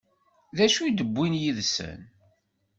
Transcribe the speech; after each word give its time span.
D 0.57 0.59
acu 0.65 0.79
i 0.83 0.91
d-wwin 0.91 1.39
yid-sen? 1.41 1.99